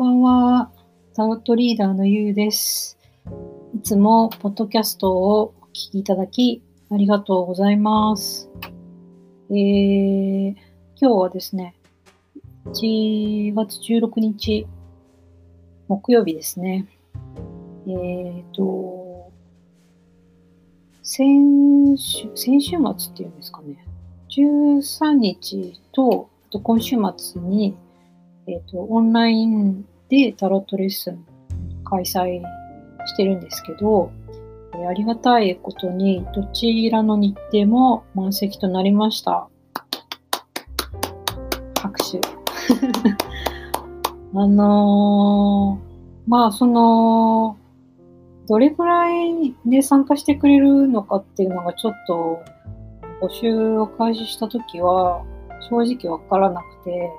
[0.00, 0.70] ばんは。
[1.14, 2.98] タロットリーダーのゆうです。
[3.74, 8.48] いつもポッドキャストをお聞きいただきありがとうございます。
[9.50, 10.56] えー、今
[10.96, 11.76] 日はですね、
[12.68, 14.66] 1月16日
[15.88, 16.88] 木曜日ですね。
[17.86, 19.30] えーと、
[21.02, 23.84] 先週、先週末っていうんですかね。
[24.30, 27.76] 13日と、あと今週末に、
[28.46, 31.24] えっ、ー、と、オンラインでタロットレッスン
[31.84, 32.42] 開催
[33.06, 34.10] してるんですけど、
[34.74, 39.48] えありがたいことにどちらの日程も満席となりました。
[41.80, 42.20] 拍手。
[44.34, 47.56] あのー、まあその、
[48.48, 52.42] どれくらいで参加してくれるのかっていうのがちょっと
[53.22, 55.22] 募集を開始した時は
[55.68, 57.10] 正直わからなくて、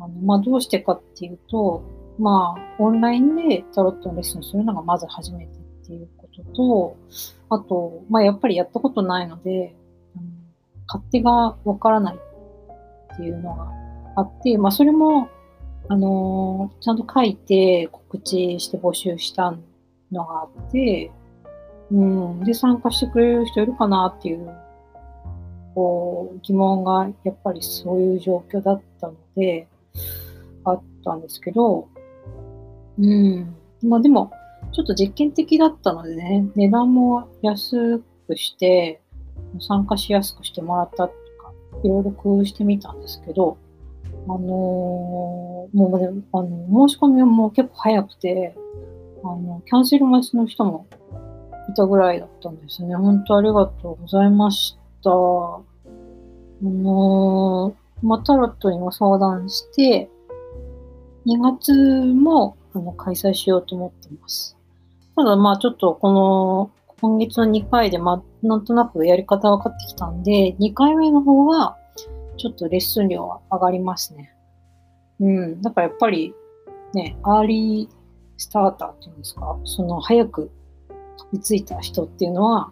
[0.00, 1.82] あのまあ、どうしてかっていうと、
[2.18, 6.96] まあ、オンラインでタロットのレッスンするのがまず初めてっていうことと、
[7.48, 9.74] あと、まあ、やっぱりやったことないので、
[10.16, 10.22] うん、
[10.86, 13.68] 勝手がわからないっていうのが
[14.16, 15.28] あって、まあ、それも、
[15.88, 19.54] あのー、ちゃんと書いて告知して募集した
[20.12, 21.10] のがあって、
[21.90, 24.54] うん、で、参加してくれる人いるかなっていう、
[25.74, 29.68] こう、疑問がやっぱりそういう状況だったので、
[30.64, 31.88] あったんですけど、
[32.98, 33.54] うん。
[33.82, 34.32] まあでも、
[34.72, 39.00] ちょっと実験的だったのでね、値段も安くして、
[39.60, 41.52] 参加しやすくしてもらったとか、
[41.84, 43.56] いろいろ工夫してみたんですけど、
[44.26, 48.54] あのー、もうね、あの、申し込みも結構早くて、
[49.24, 50.86] あの、キャンセル待ちの人も
[51.70, 52.94] いたぐらいだったんですね。
[52.94, 55.10] 本当ありがとうございました。
[55.10, 55.14] あ
[56.62, 60.10] のー、まあ、タロットにも相談して、
[61.26, 64.56] 2月もあの開催しようと思ってます。
[65.16, 66.70] ただまあちょっとこの
[67.00, 71.76] 今月の2回でまあなんとなくやり方分かってきたんで、2回目の方は
[72.36, 74.32] ちょっとレッスン量は上がりますね。
[75.20, 75.62] うん。
[75.62, 76.34] だからやっぱり
[76.94, 77.96] ね、アーリー
[78.36, 80.50] スターターっていうんですか、その早く
[81.18, 82.70] 飛びついた人っていうのは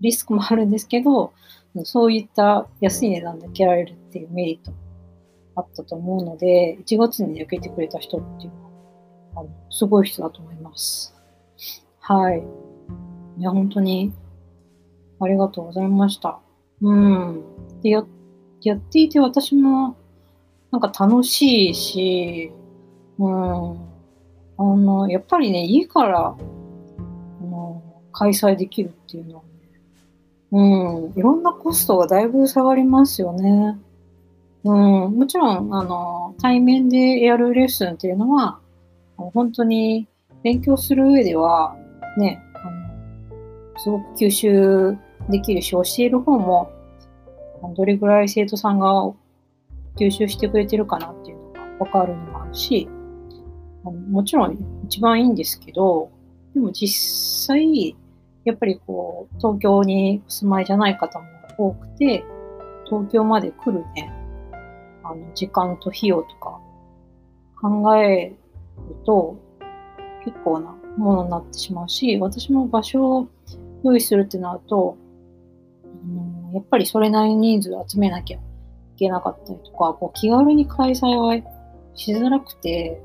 [0.00, 1.32] リスクもあるんですけど、
[1.84, 4.72] そういった安い値段で受けられるっていうメリット
[5.56, 8.70] あったと思うので、1月に受けてくれた人っていうのは、
[9.36, 11.14] あのすごい人だと思います。
[12.00, 12.42] はい。
[13.38, 14.12] いや、本当に、
[15.20, 16.38] ありがとうございました。
[16.82, 17.42] うん。
[17.82, 18.04] で、や、
[18.62, 19.96] やっていて私も、
[20.70, 22.52] なんか楽しいし、
[23.18, 23.94] うん。
[24.56, 29.48] あの、やっぱりね、家から、あの、開催できるっていうのはね、
[30.52, 33.78] うん、いろんなコストがだいぶ下がりますよね。
[34.64, 38.60] うん、もちろん、あの、対面でやるレッスンっていうのは、
[39.16, 40.06] 本当に
[40.42, 41.76] 勉強する上では、
[42.18, 44.96] ね、あのすごく吸収
[45.30, 46.70] できるし、教える方も、
[47.76, 49.12] どれぐらい生徒さんが
[49.96, 52.88] 吸収してくれてるかなっていうのがわかるのもあるし、
[54.10, 56.10] もちろん一番いいんですけど、
[56.52, 57.96] でも実際、
[58.44, 61.26] やっぱりこう、東京にお住まいじゃない方も
[61.58, 62.24] 多くて、
[62.86, 64.12] 東京まで来るね、
[65.02, 66.60] あの、時間と費用とか
[67.60, 68.34] 考え
[68.76, 69.36] ると
[70.24, 73.28] 結構なものになってしまうし、私も場所を
[73.82, 74.96] 用意するってなると、
[75.84, 78.40] うん、やっぱりそれなりに人数集めなきゃい
[78.96, 81.36] けなかったりとか、こう気軽に開催は
[81.94, 83.00] しづらくて、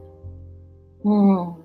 [1.04, 1.56] うん。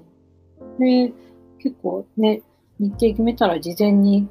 [0.78, 1.12] で、
[1.59, 2.42] 結構ね、
[2.78, 4.28] 日程決めたら事前に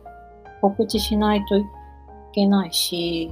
[0.62, 1.64] 告知しないとい
[2.34, 3.32] けないし、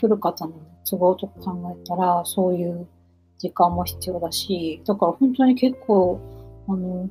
[0.00, 0.52] 来る方の
[0.88, 2.86] 都合とか考えたら、そういう
[3.38, 6.20] 時間も必要だし、だから本当に結構、
[6.68, 7.08] あの、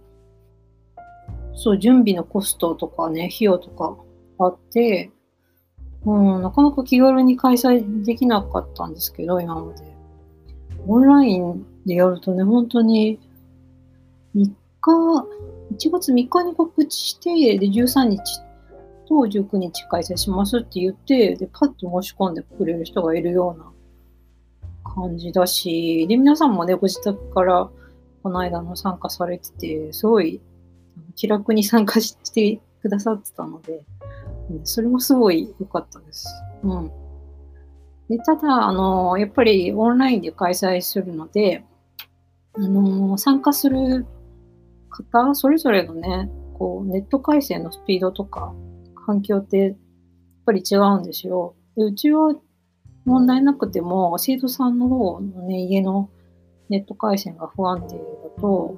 [1.54, 3.98] そう、準備のコストとかね、費用とか
[4.40, 5.12] あって、
[6.06, 9.96] うん、なかなか気軽に開催できなかったんですけど、今まで。
[10.88, 13.20] オンラインでやるとね、本当に
[14.36, 14.56] 3日、
[15.72, 18.22] 1月3日に告知して、で、13日
[19.08, 23.72] と19日開催しますって言って、で、パッと申し込んでくれる人がいるような
[24.96, 27.70] 感じだし、で、皆さんもね、ご自宅から
[28.24, 30.42] この間の参加されてて、すごい
[31.16, 33.84] 気楽に参加してくださってたので、
[34.64, 36.28] それもすごい良かったです。
[36.64, 36.92] うん。
[38.10, 41.64] でただ、あの、やっぱりオンラインで開催するので、
[42.54, 44.06] あの、参加する
[44.90, 48.54] 方、それぞれのね、こう、ネット回線のスピードとか、
[49.06, 49.76] 環境ってやっ
[50.46, 51.56] ぱり違うんですよ。
[51.76, 52.34] でうちは
[53.06, 56.10] 問題なくても、生徒さんの方のね、家の
[56.70, 58.76] ネット回線が不安定だと、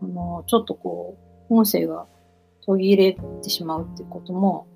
[0.00, 1.16] あの、ちょっとこ
[1.50, 2.06] う、音声が
[2.64, 4.66] 途切れてしまうっていうことも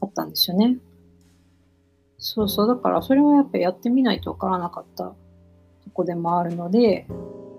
[0.00, 0.78] あったんですよね。
[2.18, 5.14] そうそう、だからそれはやっぱやってみないとわからなかったと
[5.92, 7.06] こでもあるので、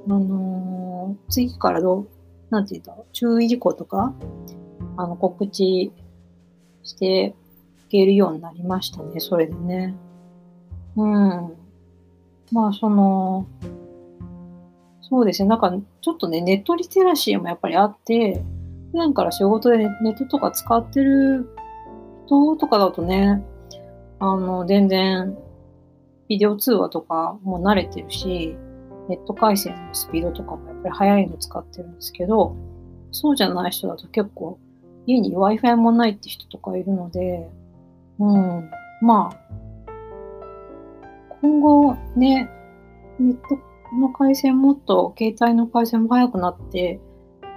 [0.09, 2.07] あのー、次からどう、
[2.49, 4.13] なんて言うんだろう、注意事項とか、
[4.97, 5.91] あの、告知
[6.83, 7.35] して
[7.87, 9.95] いけるようになりましたね、それでね。
[10.97, 11.53] うん。
[12.51, 13.47] まあ、その、
[15.01, 18.43] そうですね、なんか、ちょっとね、ネットリテラシーもやっぱりあって、
[18.91, 21.49] 普段から仕事でネットとか使ってる
[22.25, 23.43] 人とかだとね、
[24.19, 25.37] あの、全然、
[26.27, 28.57] ビデオ通話とかも慣れてるし、
[29.07, 32.55] ネット回線のスピードとかもやっぱり速いの使ってるんですけど、
[33.11, 34.59] そうじゃない人だと結構、
[35.05, 37.49] 家に Wi-Fi もないって人とかいるので、
[38.19, 38.69] うん、
[39.01, 39.66] まあ、
[41.47, 42.49] 今後ね、
[43.19, 43.57] ネット
[43.97, 46.99] の回線もっと携帯の回線も速くなって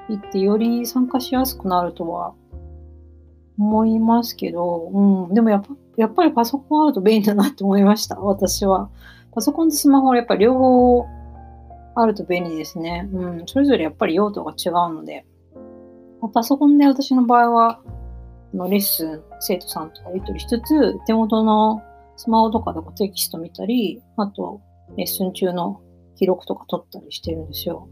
[0.08, 2.34] いって、より参加しやすくなるとは
[3.58, 4.90] 思いますけど、
[5.28, 8.90] うん、でもやっぱやっぱりパソコンあると便利だなって思いました、 私は。
[9.32, 11.06] パソコンとスマホはやっぱり両方
[11.96, 13.08] あると便利ですね。
[13.12, 15.26] うん、それぞれやっぱり用途が違うので。
[16.32, 17.80] パソコンで私の場合は、
[18.54, 21.82] のレッスン、生徒さんとかやり取りしつつ、手元の
[22.20, 24.60] スマホとかでもテキスト見たり、あと、
[24.98, 25.80] レッスン中の
[26.16, 27.88] 記録とか取ったりしてるんですよ。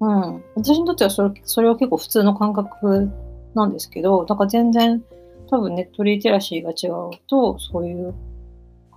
[0.00, 0.44] うん。
[0.56, 3.10] 私にとってはそれそれは結構普通の感覚
[3.54, 5.02] なんですけど、だから全然
[5.48, 8.14] 多分ネットリテラシーが違うと、そういう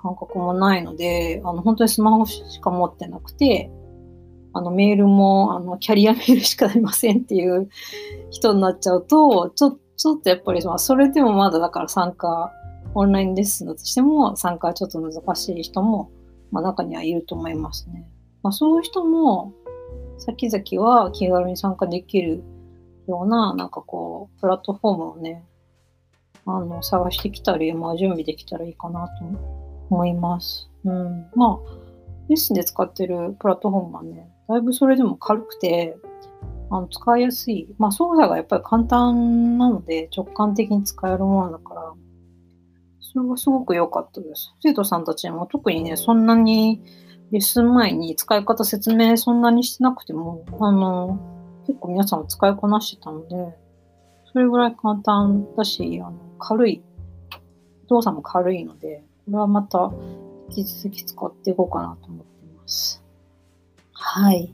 [0.02, 3.72] 感覚もないので、あの、本当にスマホしか持ってなくて、
[4.52, 7.70] あの、メールも、あの、キャリアメールしかありませんっていう
[8.30, 12.52] 人になっちゃうと、ちょ、ちょっとやっぱり、ま、それでもまだだから参加、
[12.94, 16.12] オンラインレッスンだとしても参加はちょっと難しい人も、
[16.52, 18.10] まあ、中にはいると思いますね。
[18.44, 19.54] まあ、そういう人も、
[20.18, 22.44] 先々は気軽に参加できる
[23.08, 25.44] ような、なんかこう、プラットフォームをね、
[26.46, 29.26] あの、探してきたり、まあ、準備できたらいいかなと
[29.90, 30.70] 思います。
[30.86, 31.30] うん。
[31.36, 31.88] まあ、
[32.30, 35.98] レッスンで使ってるプラットフォームはね、だいぶそれでも軽くて、
[36.70, 37.68] あの使いやすい。
[37.78, 41.94] まあ、操作がやっぱり簡単なので、直感的に使えるものだから、
[43.18, 44.54] それはすごく良かったです。
[44.62, 46.84] 生徒さんたちも特にね、そんなに
[47.32, 51.20] レッスン前に使い方説明そんなにしてなくても、あの、
[51.66, 53.58] 結構皆さん使いこなしてたので、
[54.32, 56.84] それぐらい簡単だし、あの軽い、
[57.90, 59.92] 動作も軽いので、これはまた
[60.50, 63.04] 引き続き使っていこうかなと思ってます。
[63.94, 64.54] はい。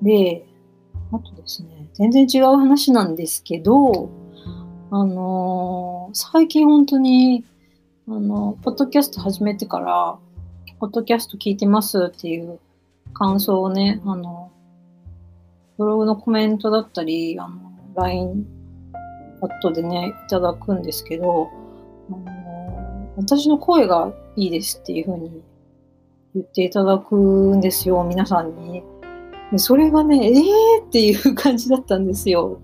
[0.00, 0.46] で、
[1.10, 4.10] あとですね、全然違う話なんですけど、
[4.92, 7.44] あのー、最近本当に、
[8.06, 10.18] あの、ポッドキャスト始めてから、
[10.78, 12.60] ポッドキャスト聞いてますっていう
[13.14, 14.52] 感想をね、あの、
[15.78, 17.56] ブログのコメントだったり、あの、
[17.96, 18.46] LINE
[19.40, 21.48] 後でね、いただくんですけど、
[22.10, 25.42] あの私の声がいいですっていうふうに
[26.34, 28.82] 言っていただくんですよ、皆さんに。
[29.56, 32.60] それがね、えーっていう感じだったんですよ。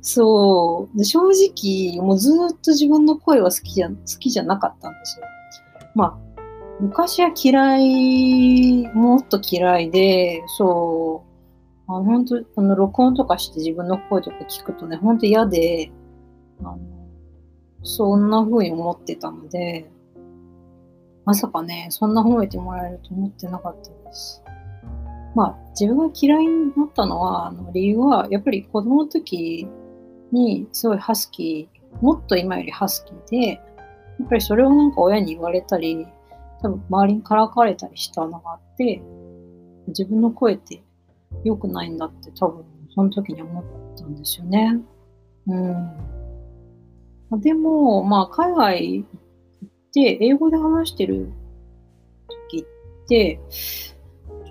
[0.00, 0.98] そう。
[0.98, 5.26] で正直、もうずっと自分の声は好きじゃ、好きじゃなかったんですよ。
[5.94, 6.18] まあ、
[6.80, 11.24] 昔は嫌い、もっと嫌いで、そ
[11.88, 15.90] う、あ本当あの、録音とかして自分の声とか聞くとね、本当嫌で、
[16.60, 16.78] あの、
[17.82, 19.90] そんな風に思ってたので、
[21.24, 24.42] まさかね、そんな褒めてもらえると思ってなかったです。
[25.34, 29.68] まあ、自分が嫌いになったのは、あの理由は、やっぱり子供の時
[30.32, 33.56] にすごいハスキー、もっと今よりハスキーで、や
[34.24, 36.06] っぱりそれをなんか親に言われたり、
[36.60, 39.02] 多分周りにからかわれたりしたのがあって、
[39.88, 40.82] 自分の声って
[41.44, 43.64] 良くないんだって多分その時に思っ
[43.96, 44.80] たんですよね。
[45.46, 45.54] う
[47.36, 47.40] ん。
[47.40, 51.30] でも、まあ、海外行って英語で話してる
[52.50, 52.66] 時
[53.04, 53.94] って、ち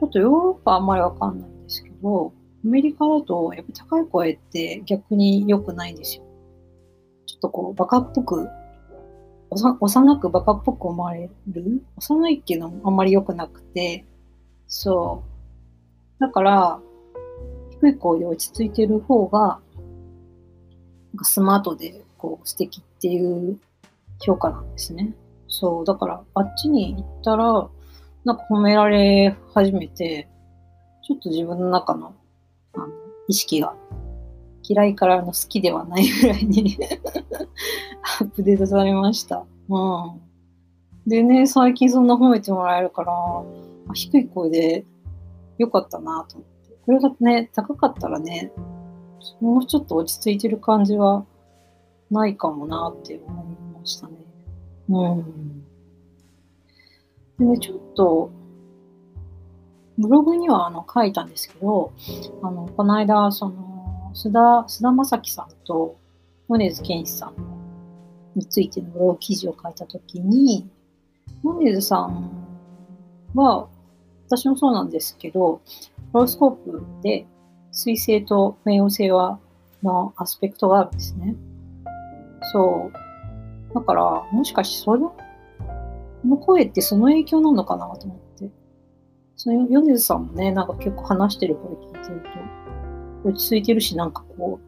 [0.01, 2.34] ょっとヨーロッパあんまりわかんないんですけど、
[2.67, 6.24] アメリカだとやっぱ高い声って逆に良くないんですよ。
[7.25, 8.50] ちょっとこう、バカっぽく、
[9.79, 11.81] 幼くバカっぽく思われる？
[11.95, 14.03] 幼いっていうのもあんまり良くなくて、
[14.67, 15.24] そ
[16.19, 16.19] う。
[16.19, 16.79] だから、
[17.79, 19.62] 低い声で落ち着いてる方が、なん
[21.19, 23.57] かスマートでこう素敵っていう
[24.19, 25.13] 評価なんですね。
[25.47, 27.69] そう、だからあっちに行ったら、
[28.25, 30.27] なんか褒められ始めて、
[31.03, 32.13] ちょっと自分の中の
[32.77, 32.93] あの
[33.27, 33.75] 意識が
[34.63, 36.77] 嫌いからの好きではないぐらいに
[38.19, 39.46] アップデートされました。
[39.69, 40.22] うん。
[41.07, 43.13] でね、最近そんな褒めてもらえるから、
[43.93, 44.86] 低い声で
[45.57, 46.75] 良かったなと思って。
[46.86, 48.51] これがね、高かったらね、
[49.39, 51.25] もうちょっと落ち着いてる感じは
[52.12, 54.13] ないかもなって思いましたね。
[54.89, 55.63] うん。
[57.39, 58.31] でね、ちょっと、
[59.98, 61.92] ブログにはあの書いたんですけど、
[62.44, 65.98] あの、この間、その、須田、須田正樹さんと、
[66.48, 67.34] 米津玄師さん
[68.36, 70.70] についてのブログ記事を書いたときに、
[71.44, 72.30] 米津さん
[73.34, 73.68] は、
[74.27, 75.62] 私もそうなんですけど、
[76.13, 77.25] ホロスコープで
[77.72, 79.39] 水星と冥王星は
[79.84, 81.36] のアスペクトがあるんですね。
[82.54, 83.74] そう。
[83.74, 85.01] だから、もしかしてそれ
[86.25, 88.26] の声ってその影響なのかなと思って。
[89.38, 92.24] その米津さんもね、なんか結構話してる声聞いてる
[93.24, 94.60] と、落ち着いてるし、なんかこ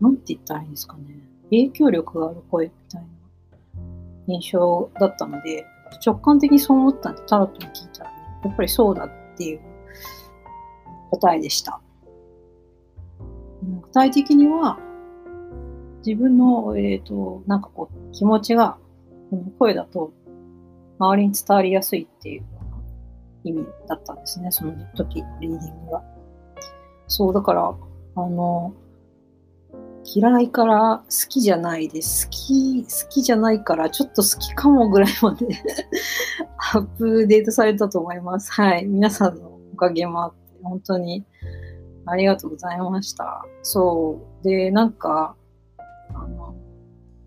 [0.00, 1.02] う、なんて言ったらいいんですかね。
[1.44, 3.08] 影響力がある声みたいな
[4.28, 5.64] 印象だったので、
[6.04, 9.60] 直感的にそう思ったんで、タロットに聞いたらね、やっぱりそうだっていう
[11.10, 11.80] 答えでした。
[13.82, 14.78] 具体的には、
[16.04, 18.76] 自分の、えっ、ー、と、なんかこう、気持ちが、
[19.58, 20.12] 声だと、
[20.98, 22.44] 周りに伝わりやすいっていう
[23.44, 26.02] 意味だったんですね、その時、リーディングが。
[27.06, 27.74] そう、だから、
[28.16, 28.74] あの、
[30.04, 32.26] 嫌いから好きじゃないです。
[32.26, 35.46] 好き、好きじゃないからちょっと好きかもぐらいまで
[36.74, 38.50] アップデートされたと思います。
[38.52, 38.86] はい。
[38.86, 41.24] 皆さんのおかげもあって、本当に
[42.06, 43.44] ありがとうございました。
[43.62, 44.44] そう。
[44.44, 45.36] で、なんか、
[46.14, 46.54] あの、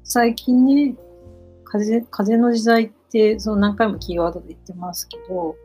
[0.03, 0.95] 最近ね、
[1.63, 3.02] 風、風の時代って、
[3.39, 5.55] その何回もキーワードで言ってますけど、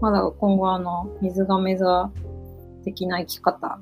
[0.00, 2.10] まだ今後あの、水亀座
[2.84, 3.78] 的な生き方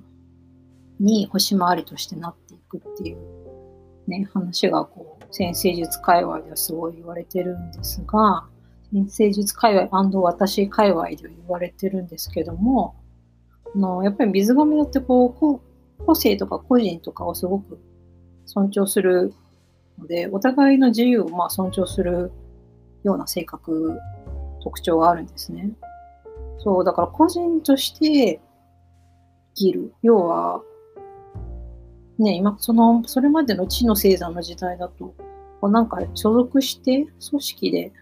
[0.98, 3.18] に星回りとしてなっていくっていう
[4.06, 8.44] ね、話がこう、先生術界隈ではすごい言われてるんですが、
[8.92, 12.94] 先生術界隈私界隈では言われてるんですけども、
[13.74, 17.80] あのやっぱり水亀だってこう個性とか個人とかをすごく
[18.44, 19.32] 尊重する
[19.98, 22.32] ので、お互いの自由をまあ尊重する
[23.04, 23.98] ような性格、
[24.62, 25.70] 特徴があるんですね。
[26.58, 28.40] そう、だから個人として
[29.54, 29.94] 生きる。
[30.02, 30.62] 要は、
[32.18, 35.14] ね、今、その、それまでの地の星座の時代だと、
[35.60, 37.92] こうなんか所属して組織で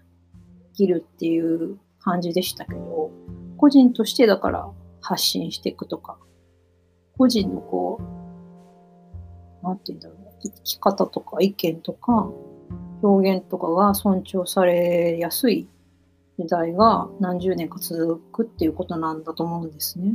[0.72, 3.10] 生きるっていう感じでしたけど、
[3.56, 6.18] 個人としてだから発信していくとか、
[7.16, 8.00] 個人のこ
[9.62, 12.30] う、なんて言うんだろう、生き方とか意見とか
[13.02, 15.68] 表現とかが尊重されやすい
[16.38, 20.14] 時代が何十年か続くっていうことなんだと思うんですね。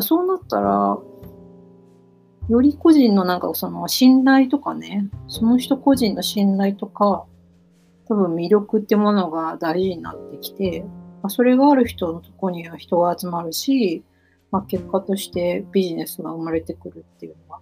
[0.00, 0.98] そうなったら、
[2.48, 7.24] より個人のなんかその信頼とかね、その人個人の信頼とか、
[8.06, 10.84] 多分魅力ってものが大事になってきて、
[11.22, 14.04] ま、それがある人のとこには人が集まるし、
[14.50, 17.60] まあ、結果としてビジネスが生まれてくるっていうのが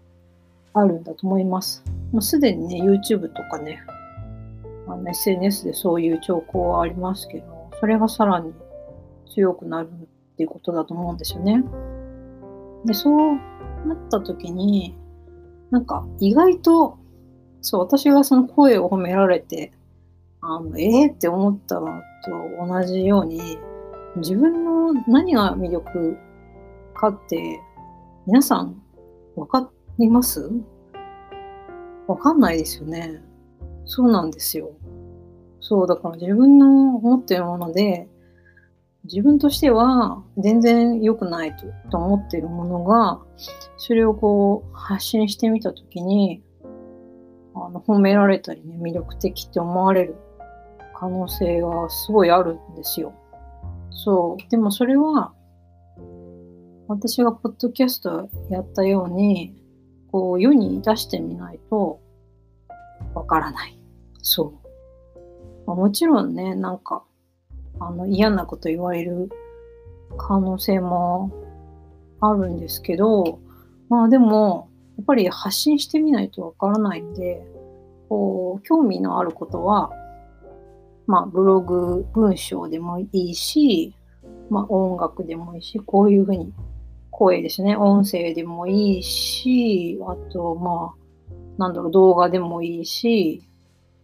[0.74, 1.84] あるんだと思います。
[2.10, 3.82] もうすでにね、YouTube とかね、
[4.88, 8.52] あの SNS でそういう兆候はありますけど、それがさらに
[9.34, 11.62] 強くなるっていうことだと思うんですよね。
[12.84, 13.36] で、そう
[13.86, 14.96] なった時に、
[15.70, 16.98] なんか意外と、
[17.60, 19.72] そう、私がその声を褒められて、
[20.40, 21.86] あの、ええー、って思ったの
[22.24, 23.58] と同じように、
[24.16, 26.16] 自分の何が魅力
[26.94, 27.60] かって、
[28.26, 28.82] 皆さん
[29.36, 30.50] わかります？
[32.06, 33.22] わかんないですよね。
[33.84, 34.70] そうなんですよ。
[35.60, 36.66] そう、だから自分の
[37.00, 38.08] 持ってるもので、
[39.04, 43.20] 自分としては全然良くないとと思っているものが、
[43.76, 46.42] それをこう発信してみたときに、
[47.54, 50.16] あの褒められたりね、魅力的って思われる
[50.94, 53.12] 可能性がすごいあるんですよ。
[53.90, 54.50] そう。
[54.50, 55.32] でもそれは、
[56.86, 59.54] 私がポッドキャストやったように、
[60.12, 62.01] こう世に出してみないと
[63.14, 63.78] わからない。
[64.22, 64.54] そ
[65.66, 65.74] う。
[65.74, 67.04] もちろんね、なんか、
[67.80, 69.30] あの嫌なこと言われる
[70.16, 71.30] 可能性も
[72.20, 73.40] あるんですけど、
[73.88, 77.44] まあでも、やっぱり発信してみないとわからないんで、
[78.08, 79.90] こう、興味のあることは
[81.06, 83.94] まあ、ブログ、文章でもいいし、
[84.50, 86.52] まあ、音楽でもいいし、こういうふうに、
[87.10, 91.01] 声ですね、音声でもいいし、あと、まあ、
[91.62, 93.44] なんだろう、動画でもいいし、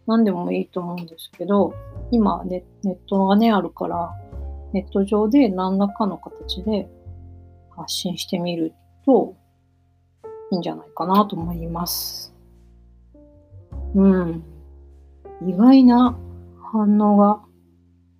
[0.07, 1.73] 何でもいいと思うんですけど、
[2.09, 4.15] 今ネ、ネットがね、あるから、
[4.71, 6.89] ネット上で何らかの形で
[7.75, 8.73] 発信してみる
[9.05, 9.35] と
[10.51, 12.33] いいんじゃないかなと思います。
[13.93, 14.43] うん。
[15.45, 16.17] 意外な
[16.71, 17.41] 反応が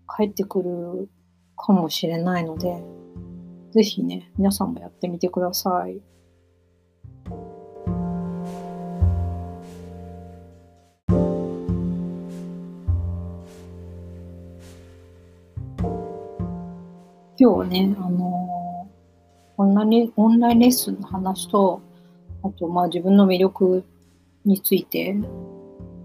[0.05, 1.09] 返ってくる
[1.55, 2.83] かもしれないので、
[3.71, 6.01] ぜひね、皆さんもやってみてください。
[17.41, 18.85] 今日ね、あの
[19.55, 21.81] オンライン、オンラインレッスンの話と、
[22.43, 23.85] あと、まあ自分の魅力
[24.43, 25.15] について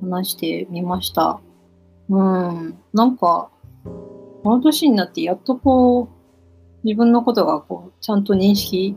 [0.00, 1.40] 話してみました。
[2.08, 3.50] うん、なんか、
[3.82, 8.94] この年になってやっとこう、自分のことがこう、ちゃんと認識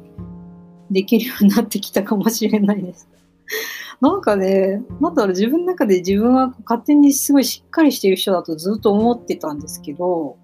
[0.91, 3.09] できるようになってきたかもしれないです。
[3.99, 10.37] なんかね、なんだろう、自分の中で自分は勝手にすごいしっかりしてる人だとずっと思ってたんですけど、も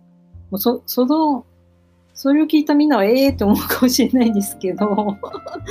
[0.54, 1.46] うそその
[2.14, 5.18] それを聞いたみんなはええー、って思うかもしれないんですけど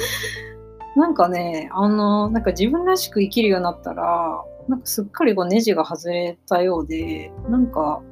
[0.97, 8.03] なんかね、あの、なんか自分らしく生きるようになったら、なんかすっかりこうネジが外れたようで、なんか、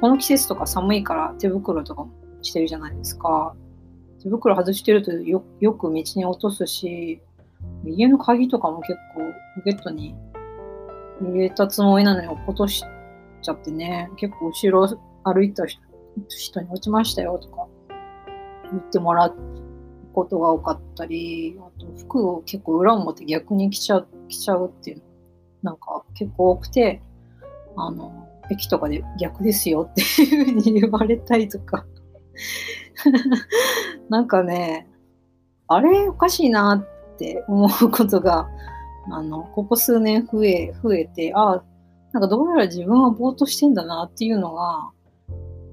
[0.00, 2.10] この季節とか寒いから手袋とかも
[2.42, 3.54] してるじゃないですか。
[4.22, 7.20] 手袋外してるとよよく道に落とすし、
[7.84, 9.20] 家の鍵とかも結構
[9.56, 10.14] ポケットに
[11.20, 12.82] 入れたつもりなのに落とし
[13.42, 15.80] ちゃってね、結構後ろ歩いた人
[16.28, 17.66] 人に落ちましたよとか
[18.70, 19.34] 言ってもらう
[20.12, 25.02] ことが多かったり、あと服を結構裏表逆に着ちゃう、着ちゃうっていうの
[25.62, 27.02] なんか結構多くて、
[27.76, 31.84] あの、駅とかで逆ですよっていうふうに言われたりとか。
[34.08, 34.88] なんかね、
[35.68, 38.48] あれおかしいなって思うことが、
[39.10, 41.64] あの、ここ数年増え、増えて、ああ、
[42.12, 44.90] なんかどうやら自分はぼーっとしてんだなっていうのが、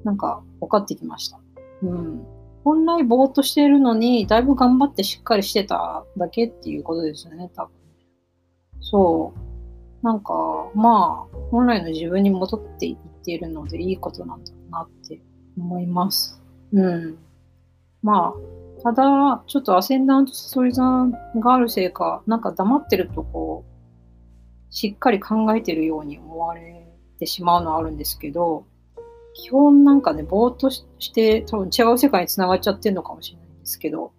[0.04, 1.40] なんか分かってきました。
[1.84, 2.26] うん。
[2.64, 7.72] 本来ぼーっとしてるのに、だいぶ頑張ってしっかりしてただけっていうことですよね、多分。
[8.80, 9.34] そ
[10.02, 10.06] う。
[10.06, 10.34] なんか、
[10.76, 15.22] まあ、本来の自分に戻っていっているのでいいことなんだなって
[15.58, 16.42] 思います。
[16.72, 17.18] うん。
[18.02, 26.86] まあ、ただ、ちょっとアセンダントサソリ座があるせいか、なんか黙ってるとこう、しっかり考えてるように思われ
[27.18, 28.66] てしまうのはあるんですけど、
[29.34, 34.12] 基本なんかね、ぼーっとして多分違う世界に繋がっちゃってるのかもしれないんですけど、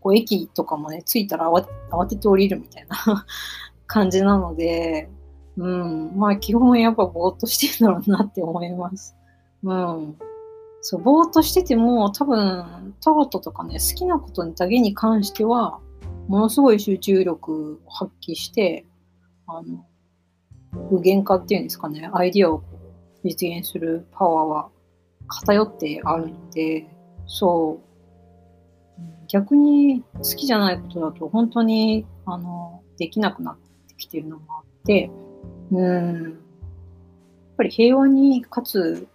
[0.00, 3.26] こう駅とかもね、着いたら慌慌てて降りるみたいな
[3.86, 5.08] 感じなので、
[5.56, 9.16] うん、まあ基本やっぱぼーっとしてるんだろうなって思います。
[9.62, 10.16] うん。
[10.82, 15.80] そう、ぼーっとしてても多分タロットとかね、好きなことだけに関しては、
[16.28, 18.84] ものすごい集中力を発揮して、
[19.46, 19.86] あの、
[20.90, 22.62] 具現化っていうんですかね、アイディアを
[23.24, 24.68] 実現するパワーは
[25.26, 26.86] 偏ってあるので、
[27.26, 27.94] そう、
[29.28, 33.56] 逆に好きじゃないことだと本当に、あの、できなくなっ
[33.88, 35.10] てきてるのもあって、
[35.72, 36.32] うん、やっ
[37.56, 39.06] ぱり平和にかつ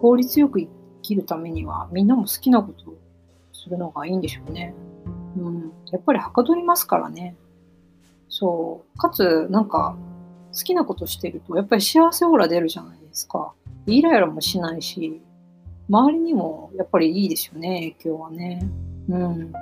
[0.00, 0.70] 効率よく生
[1.02, 2.98] きるためにはみんなも好きなことを
[3.52, 4.74] するのがいいんでしょうね。
[5.36, 7.36] うん、やっぱりはかどりますからね。
[8.28, 8.98] そう。
[8.98, 9.96] かつ、なんか、
[10.56, 13.52] 好きなことしてると、やっぱり幸せオーラ出るじゃないですか。
[13.86, 15.20] イライラもしないし、
[15.88, 18.66] 周りにもやっぱりいいですよね、影響はね。
[19.08, 19.52] うん。
[19.52, 19.58] だ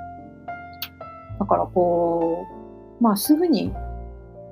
[1.46, 2.46] からこ
[3.00, 3.72] う、まあすぐに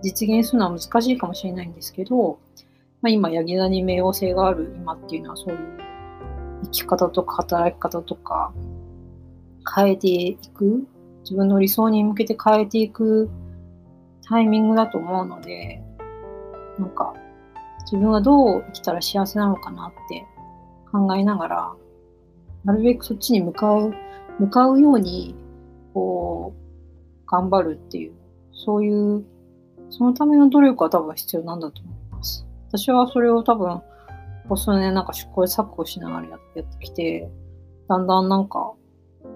[0.02, 2.38] 実現するのは難しいかもしれないんですけど、
[3.02, 5.58] まあ、今、ヤギ座に冥王星がある今っていうのはそういう
[6.64, 8.52] 生き方とか働き方とか
[9.74, 10.86] 変えていく、
[11.22, 13.30] 自分の理想に向けて変えていく
[14.28, 15.82] タイミングだと思うので、
[16.82, 17.14] なんか
[17.84, 20.26] 自分はどう生きたら幸せなのかなって
[20.90, 21.72] 考えながら、
[22.64, 23.94] なるべくそっちに向かう、
[24.38, 25.34] 向かうように、
[25.94, 28.14] こう、頑張るっていう、
[28.52, 29.24] そういう、
[29.90, 32.46] そのための努力は多分必要なんだと思います。
[32.68, 33.84] 私はそれを多分、こ
[34.50, 36.38] こ数年なんか試行錯誤しながらやっ
[36.78, 37.30] てきて、
[37.88, 38.72] だんだんなんか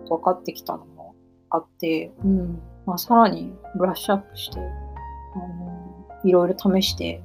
[0.08, 1.14] 分かってきたのも
[1.50, 2.60] あって、うん。
[2.86, 7.22] まあ、さらにブラッシュアップして、あのいろいろ試して、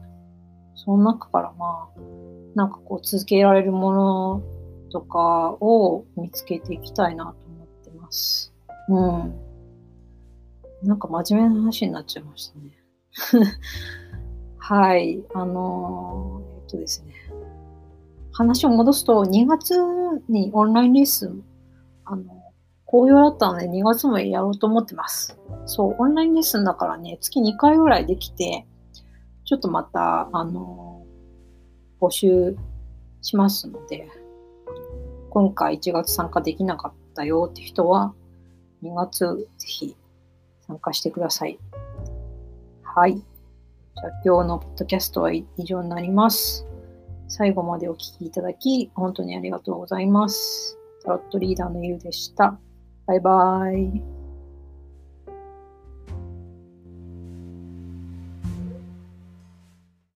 [0.76, 2.00] その中からまあ、
[2.56, 4.44] なんかこう続けられるもの
[4.92, 8.54] とかを見つけていきたいなと思ってます。
[8.90, 9.36] うん。
[10.84, 13.52] なんか真面目な話になっちゃいましたね。
[14.58, 15.24] はい。
[15.34, 17.14] あのー、えっとですね。
[18.32, 19.76] 話を戻すと、2月
[20.30, 21.44] にオンラインレッスン、
[22.06, 22.24] あの、
[22.86, 25.38] 好評だったので2月もやろうと思ってます。
[25.66, 28.66] そう、オンラインレッスンだからね、月2回ぐらいできて、
[29.52, 31.06] ちょっとまた、あの、
[32.00, 32.56] 募集
[33.22, 34.08] しますので、
[35.30, 38.14] 今回1月参加できなかったよって人は、
[38.82, 39.98] 2月ぜひ
[40.68, 41.60] 参加してください。
[42.82, 43.16] はい。
[43.18, 46.66] じゃあ今日のポッドキャストは以上になります。
[47.28, 50.78] 最後までお聴きいただき、本当にありがとうございます。
[51.04, 52.58] タロットリーダーのゆうでした。
[53.06, 54.21] バイバーイ。